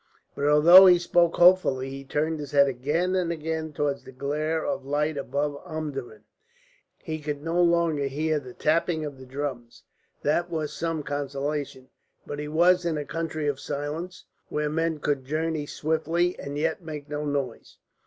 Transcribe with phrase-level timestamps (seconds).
[0.35, 4.65] But although he spoke hopefully, he turned his head again and again towards the glare
[4.65, 6.23] of light above Omdurman.
[6.97, 9.83] He could no longer hear the tapping of the drums,
[10.23, 11.89] that was some consolation.
[12.25, 16.81] But he was in a country of silence, where men could journey swiftly and yet
[16.81, 17.77] make no noise.